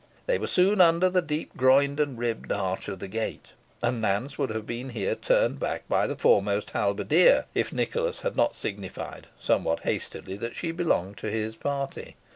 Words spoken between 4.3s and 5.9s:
would have been here turned back